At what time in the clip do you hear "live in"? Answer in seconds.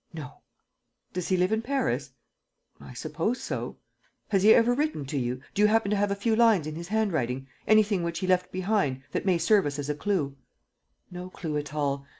1.37-1.61